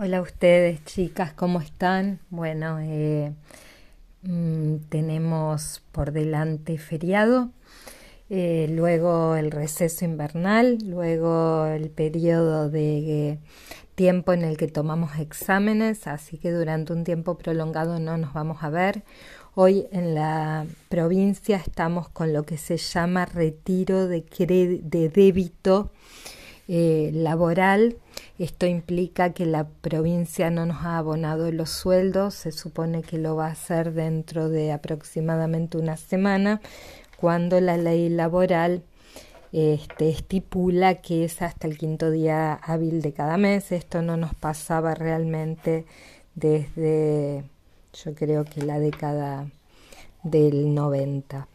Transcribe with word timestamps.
Hola 0.00 0.18
a 0.18 0.20
ustedes, 0.20 0.84
chicas, 0.84 1.32
¿cómo 1.32 1.60
están? 1.60 2.20
Bueno, 2.30 2.78
eh, 2.80 3.32
mm, 4.22 4.76
tenemos 4.88 5.82
por 5.90 6.12
delante 6.12 6.78
feriado, 6.78 7.50
eh, 8.30 8.68
luego 8.70 9.34
el 9.34 9.50
receso 9.50 10.04
invernal, 10.04 10.78
luego 10.86 11.66
el 11.66 11.90
periodo 11.90 12.70
de 12.70 13.40
tiempo 13.96 14.32
en 14.32 14.44
el 14.44 14.56
que 14.56 14.68
tomamos 14.68 15.18
exámenes, 15.18 16.06
así 16.06 16.38
que 16.38 16.52
durante 16.52 16.92
un 16.92 17.02
tiempo 17.02 17.36
prolongado 17.36 17.98
no 17.98 18.16
nos 18.18 18.32
vamos 18.32 18.58
a 18.62 18.70
ver. 18.70 19.02
Hoy 19.56 19.88
en 19.90 20.14
la 20.14 20.64
provincia 20.88 21.56
estamos 21.56 22.08
con 22.08 22.32
lo 22.32 22.44
que 22.44 22.56
se 22.56 22.76
llama 22.76 23.26
retiro 23.26 24.06
de, 24.06 24.20
de 24.84 25.08
débito 25.08 25.90
eh, 26.68 27.10
laboral. 27.14 27.96
Esto 28.38 28.66
implica 28.66 29.32
que 29.32 29.46
la 29.46 29.66
provincia 29.66 30.48
no 30.50 30.64
nos 30.64 30.84
ha 30.84 30.96
abonado 30.98 31.50
los 31.50 31.70
sueldos, 31.70 32.34
se 32.34 32.52
supone 32.52 33.02
que 33.02 33.18
lo 33.18 33.34
va 33.34 33.48
a 33.48 33.52
hacer 33.52 33.92
dentro 33.92 34.48
de 34.48 34.70
aproximadamente 34.70 35.76
una 35.76 35.96
semana, 35.96 36.60
cuando 37.16 37.60
la 37.60 37.76
ley 37.76 38.08
laboral 38.08 38.84
este, 39.52 40.10
estipula 40.10 40.96
que 40.96 41.24
es 41.24 41.42
hasta 41.42 41.66
el 41.66 41.78
quinto 41.78 42.10
día 42.10 42.54
hábil 42.54 43.02
de 43.02 43.12
cada 43.12 43.36
mes. 43.38 43.72
Esto 43.72 44.02
no 44.02 44.16
nos 44.16 44.34
pasaba 44.34 44.94
realmente 44.94 45.84
desde, 46.36 47.44
yo 48.04 48.14
creo 48.14 48.44
que 48.44 48.62
la 48.62 48.78
década 48.78 49.48
del 50.22 50.74
90. 50.74 51.48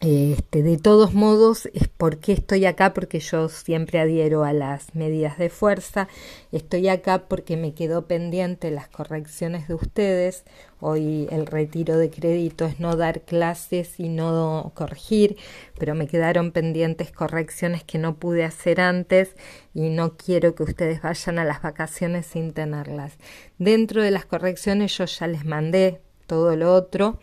Este, 0.00 0.62
de 0.62 0.76
todos 0.76 1.14
modos, 1.14 1.70
es 1.72 1.88
porque 1.88 2.32
estoy 2.32 2.66
acá, 2.66 2.92
porque 2.92 3.18
yo 3.18 3.48
siempre 3.48 3.98
adhiero 3.98 4.44
a 4.44 4.52
las 4.52 4.94
medidas 4.94 5.38
de 5.38 5.48
fuerza. 5.48 6.06
Estoy 6.52 6.88
acá 6.88 7.26
porque 7.28 7.56
me 7.56 7.72
quedó 7.72 8.06
pendiente 8.06 8.70
las 8.70 8.88
correcciones 8.88 9.68
de 9.68 9.74
ustedes. 9.74 10.44
Hoy 10.80 11.28
el 11.30 11.46
retiro 11.46 11.96
de 11.96 12.10
crédito 12.10 12.66
es 12.66 12.78
no 12.78 12.94
dar 12.96 13.22
clases 13.22 13.98
y 13.98 14.10
no 14.10 14.70
corregir, 14.74 15.38
pero 15.78 15.94
me 15.94 16.06
quedaron 16.06 16.52
pendientes 16.52 17.10
correcciones 17.10 17.82
que 17.82 17.96
no 17.96 18.16
pude 18.16 18.44
hacer 18.44 18.82
antes 18.82 19.34
y 19.72 19.88
no 19.88 20.18
quiero 20.18 20.54
que 20.54 20.64
ustedes 20.64 21.00
vayan 21.00 21.38
a 21.38 21.44
las 21.46 21.62
vacaciones 21.62 22.26
sin 22.26 22.52
tenerlas. 22.52 23.14
Dentro 23.58 24.02
de 24.02 24.10
las 24.10 24.26
correcciones 24.26 24.96
yo 24.98 25.06
ya 25.06 25.26
les 25.26 25.46
mandé 25.46 26.02
todo 26.26 26.56
lo 26.56 26.74
otro, 26.74 27.18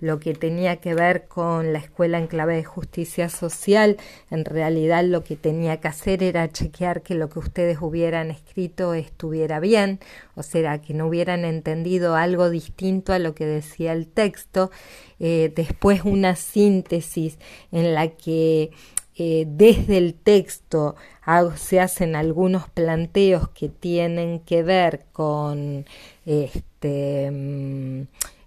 lo 0.00 0.20
que 0.20 0.34
tenía 0.34 0.76
que 0.76 0.94
ver 0.94 1.26
con 1.26 1.72
la 1.72 1.78
escuela 1.78 2.18
en 2.18 2.26
clave 2.26 2.56
de 2.56 2.64
justicia 2.64 3.28
social, 3.28 3.96
en 4.30 4.44
realidad 4.44 5.04
lo 5.04 5.24
que 5.24 5.36
tenía 5.36 5.78
que 5.78 5.88
hacer 5.88 6.22
era 6.22 6.50
chequear 6.50 7.02
que 7.02 7.14
lo 7.14 7.28
que 7.28 7.38
ustedes 7.38 7.78
hubieran 7.80 8.30
escrito 8.30 8.94
estuviera 8.94 9.60
bien, 9.60 10.00
o 10.34 10.42
sea, 10.42 10.80
que 10.80 10.92
no 10.92 11.06
hubieran 11.06 11.44
entendido 11.44 12.14
algo 12.14 12.50
distinto 12.50 13.12
a 13.12 13.18
lo 13.18 13.34
que 13.34 13.46
decía 13.46 13.92
el 13.92 14.06
texto, 14.06 14.70
eh, 15.18 15.52
después 15.54 16.02
una 16.04 16.36
síntesis 16.36 17.38
en 17.72 17.94
la 17.94 18.08
que 18.08 18.70
eh, 19.18 19.46
desde 19.48 19.96
el 19.96 20.14
texto 20.14 20.94
se 21.56 21.80
hacen 21.80 22.14
algunos 22.16 22.68
planteos 22.68 23.48
que 23.48 23.70
tienen 23.70 24.40
que 24.40 24.62
ver 24.62 25.06
con 25.12 25.86
este 26.26 27.30
mm, 27.30 28.02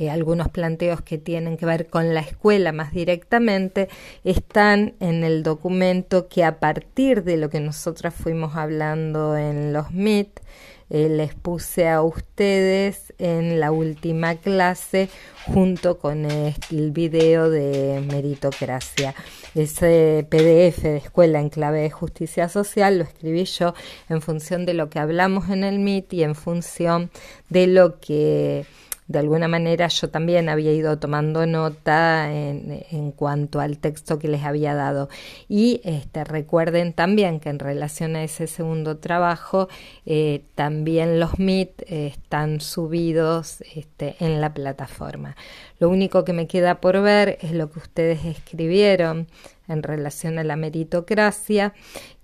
eh, 0.00 0.08
algunos 0.08 0.48
planteos 0.48 1.02
que 1.02 1.18
tienen 1.18 1.58
que 1.58 1.66
ver 1.66 1.88
con 1.88 2.14
la 2.14 2.20
escuela 2.20 2.72
más 2.72 2.94
directamente, 2.94 3.90
están 4.24 4.94
en 4.98 5.24
el 5.24 5.42
documento 5.42 6.26
que 6.26 6.42
a 6.42 6.58
partir 6.58 7.22
de 7.22 7.36
lo 7.36 7.50
que 7.50 7.60
nosotras 7.60 8.14
fuimos 8.14 8.56
hablando 8.56 9.36
en 9.36 9.74
los 9.74 9.90
MIT, 9.90 10.40
eh, 10.88 11.10
les 11.10 11.34
puse 11.34 11.86
a 11.86 12.00
ustedes 12.00 13.12
en 13.18 13.60
la 13.60 13.72
última 13.72 14.36
clase 14.36 15.10
junto 15.46 15.98
con 15.98 16.24
el 16.24 16.90
video 16.92 17.50
de 17.50 18.02
meritocracia. 18.10 19.14
Ese 19.54 20.26
PDF 20.30 20.82
de 20.82 20.96
Escuela 20.96 21.40
en 21.40 21.50
Clave 21.50 21.80
de 21.82 21.90
Justicia 21.90 22.48
Social 22.48 22.96
lo 22.96 23.04
escribí 23.04 23.44
yo 23.44 23.74
en 24.08 24.22
función 24.22 24.64
de 24.64 24.72
lo 24.72 24.88
que 24.88 24.98
hablamos 24.98 25.50
en 25.50 25.62
el 25.62 25.78
MIT 25.78 26.14
y 26.14 26.22
en 26.22 26.34
función 26.34 27.10
de 27.50 27.66
lo 27.66 28.00
que 28.00 28.64
de 29.10 29.18
alguna 29.18 29.48
manera 29.48 29.88
yo 29.88 30.08
también 30.08 30.48
había 30.48 30.72
ido 30.72 30.96
tomando 31.00 31.44
nota 31.44 32.32
en, 32.32 33.10
cuanto 33.10 33.58
al 33.58 33.78
texto 33.78 34.20
que 34.20 34.28
les 34.28 34.44
había 34.44 34.72
dado. 34.76 35.08
Y 35.48 35.80
este, 35.82 36.22
recuerden 36.22 36.92
también 36.92 37.40
que 37.40 37.48
en 37.48 37.58
relación 37.58 38.14
a 38.14 38.22
ese 38.22 38.46
segundo 38.46 38.98
trabajo, 38.98 39.68
eh, 40.06 40.44
también 40.54 41.18
los 41.18 41.40
MIT 41.40 41.82
están 41.90 42.60
subidos 42.60 43.64
este, 43.74 44.14
en 44.20 44.40
la 44.40 44.54
plataforma. 44.54 45.34
Lo 45.80 45.88
único 45.88 46.24
que 46.24 46.32
me 46.32 46.46
queda 46.46 46.80
por 46.80 47.02
ver 47.02 47.36
es 47.40 47.50
lo 47.50 47.68
que 47.68 47.80
ustedes 47.80 48.24
escribieron 48.24 49.26
en 49.66 49.82
relación 49.82 50.38
a 50.38 50.44
la 50.44 50.54
meritocracia, 50.54 51.74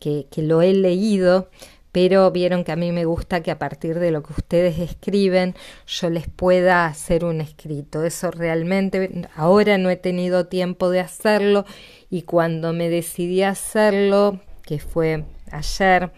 que 0.00 0.26
lo 0.36 0.62
he 0.62 0.74
leído, 0.74 1.48
pero 1.92 2.30
vieron 2.30 2.64
que 2.64 2.72
a 2.72 2.76
mí 2.76 2.90
me 2.90 3.04
gusta 3.04 3.42
que 3.42 3.50
a 3.50 3.58
partir 3.58 3.98
de 3.98 4.10
lo 4.10 4.22
que 4.22 4.32
ustedes 4.32 4.78
escriben 4.78 5.54
yo 5.86 6.10
les 6.10 6.26
pueda 6.26 6.86
hacer 6.86 7.24
un 7.24 7.40
escrito. 7.40 8.04
Eso 8.04 8.30
realmente 8.30 9.28
ahora 9.36 9.76
no 9.78 9.90
he 9.90 9.96
tenido 9.96 10.46
tiempo 10.46 10.90
de 10.90 11.00
hacerlo 11.00 11.66
y 12.10 12.22
cuando 12.22 12.72
me 12.72 12.88
decidí 12.88 13.42
a 13.42 13.50
hacerlo, 13.50 14.40
que 14.64 14.78
fue 14.78 15.24
ayer, 15.50 16.12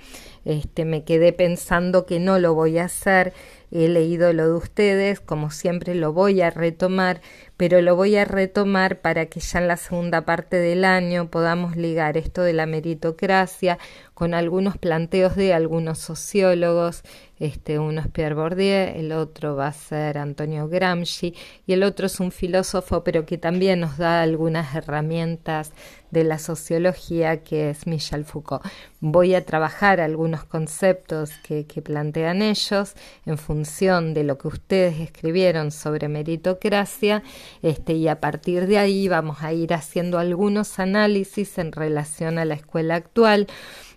este, 0.45 0.85
me 0.85 1.05
quedé 1.05 1.33
pensando 1.33 2.07
que 2.07 2.21
no 2.21 2.39
lo 2.39 2.55
voy 2.55 2.79
a 2.79 2.85
hacer. 2.85 3.33
He 3.77 3.89
leído 3.89 4.33
lo 4.33 4.47
de 4.47 4.55
ustedes, 4.55 5.19
como 5.19 5.51
siempre 5.51 5.97
lo 5.97 6.13
voy 6.13 6.41
a 6.43 6.51
retomar, 6.51 7.21
pero 7.57 7.83
lo 7.83 7.97
voy 7.97 8.15
a 8.15 8.25
retomar 8.25 9.01
para 9.01 9.27
que 9.27 9.41
ya 9.41 9.59
en 9.59 9.67
la 9.67 9.77
segunda 9.77 10.25
parte 10.25 10.59
del 10.59 10.85
año 10.85 11.29
podamos 11.29 11.77
ligar 11.77 12.17
esto 12.17 12.43
de 12.43 12.53
la 12.53 12.67
meritocracia 12.67 13.81
con 14.15 14.33
algunos 14.33 14.79
planteos 14.79 15.35
de 15.35 15.55
algunos 15.55 15.99
sociólogos, 15.99 17.03
este 17.41 17.81
uno 17.81 18.01
es 18.01 18.09
Pierre 18.09 18.37
Bourdieu, 18.37 18.95
el 18.95 19.11
otro 19.11 19.57
va 19.57 19.67
a 19.67 19.73
ser 19.73 20.19
Antonio 20.19 20.69
Gramsci 20.69 21.35
y 21.67 21.73
el 21.73 21.83
otro 21.83 22.07
es 22.07 22.21
un 22.21 22.31
filósofo 22.31 23.03
pero 23.03 23.27
que 23.27 23.39
también 23.39 23.81
nos 23.81 23.99
da 23.99 24.23
algunas 24.23 24.73
herramientas 24.77 25.73
de 26.13 26.23
la 26.23 26.39
sociología 26.39 27.43
que 27.43 27.71
es 27.71 27.89
Michel 27.89 28.25
Foucault. 28.25 28.65
Voy 29.01 29.35
a 29.35 29.45
trabajar 29.45 30.01
algunos 30.01 30.45
conceptos 30.45 31.33
que, 31.43 31.65
plantean 31.83 32.41
ellos 32.41 32.95
en 33.27 33.37
función 33.37 33.64
de 33.65 34.25
lo 34.25 34.39
que 34.39 34.49
ustedes 34.49 35.01
escribieron 35.01 35.71
sobre 35.71 36.09
meritocracia 36.09 37.23
este, 37.63 37.95
y 37.95 38.09
a 38.09 38.21
partir 38.21 38.67
de 38.67 38.79
ahí 38.79 39.09
vamos 39.09 39.43
a 39.43 39.53
ir 39.53 39.75
haciendo 39.75 40.19
algunos 40.19 40.79
análisis 40.79 41.59
en 41.59 41.73
relación 41.73 42.39
a 42.39 42.45
la 42.45 42.55
escuela 42.55 42.95
actual 42.95 43.47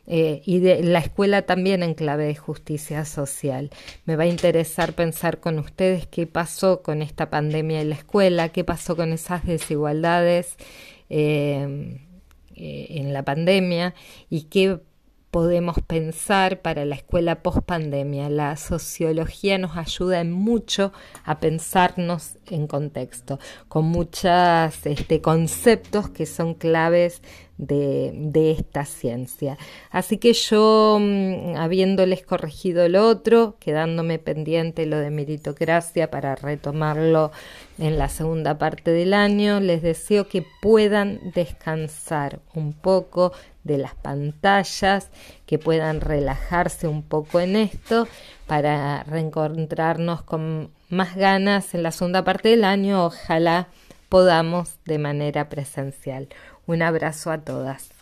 eh, 0.07 0.41
y 0.45 0.59
de 0.59 0.83
la 0.83 0.99
escuela 0.99 1.41
también 1.41 1.83
en 1.83 1.93
clave 1.93 2.25
de 2.25 2.35
justicia 2.35 3.03
social. 3.03 3.69
Me 4.05 4.15
va 4.15 4.23
a 4.23 4.27
interesar 4.27 4.93
pensar 4.93 5.39
con 5.39 5.59
ustedes 5.59 6.07
qué 6.07 6.25
pasó 6.25 6.81
con 6.81 7.01
esta 7.01 7.29
pandemia 7.29 7.81
en 7.81 7.89
la 7.89 7.95
escuela, 7.95 8.49
qué 8.49 8.63
pasó 8.63 8.95
con 8.95 9.11
esas 9.11 9.45
desigualdades 9.45 10.55
eh, 11.09 11.99
eh, 12.55 12.87
en 12.89 13.13
la 13.13 13.23
pandemia 13.23 13.93
y 14.29 14.43
qué 14.43 14.79
podemos 15.37 15.77
pensar 15.85 16.63
para 16.63 16.83
la 16.83 16.95
escuela 16.95 17.43
post 17.43 17.59
pandemia. 17.59 18.27
La 18.27 18.57
sociología 18.57 19.59
nos 19.59 19.77
ayuda 19.77 20.23
mucho 20.23 20.91
a 21.25 21.39
pensarnos 21.39 22.37
en 22.47 22.65
contexto, 22.65 23.37
con 23.67 23.85
muchos 23.85 24.83
este, 24.83 25.21
conceptos 25.21 26.09
que 26.09 26.25
son 26.25 26.55
claves 26.55 27.21
de, 27.57 28.53
esta 28.57 28.85
ciencia. 28.85 29.57
Así 29.89 30.17
que 30.17 30.33
yo, 30.33 30.97
mm, 30.99 31.55
habiéndoles 31.57 32.23
corregido 32.23 32.87
lo 32.87 33.07
otro, 33.07 33.55
quedándome 33.59 34.19
pendiente 34.19 34.85
lo 34.85 34.97
de 34.97 35.09
meritocracia 35.09 36.11
para 36.11 36.35
retomarlo 36.35 37.31
en 37.79 37.97
la 37.97 38.09
segunda 38.09 38.57
parte 38.57 38.91
del 38.91 39.13
año, 39.13 39.59
les 39.59 39.81
deseo 39.81 40.27
que 40.27 40.45
puedan 40.61 41.19
descansar 41.33 42.39
un 42.53 42.73
poco 42.73 43.33
de 43.63 43.77
las 43.77 43.95
pantallas, 43.95 45.09
que 45.45 45.59
puedan 45.59 46.01
relajarse 46.01 46.87
un 46.87 47.03
poco 47.03 47.39
en 47.39 47.55
esto 47.55 48.07
para 48.45 49.03
reencontrarnos 49.03 50.21
con 50.23 50.71
más 50.89 51.15
ganas 51.15 51.73
en 51.73 51.83
la 51.83 51.91
segunda 51.91 52.23
parte 52.23 52.49
del 52.49 52.63
año. 52.63 53.05
Ojalá 53.05 53.67
podamos 54.09 54.77
de 54.85 54.97
manera 54.99 55.49
presencial. 55.49 56.29
Un 56.67 56.83
abrazo 56.83 57.31
a 57.31 57.39
todas. 57.39 57.96